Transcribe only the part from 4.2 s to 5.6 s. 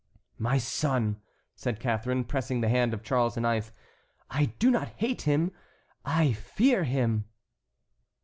"I do not hate him,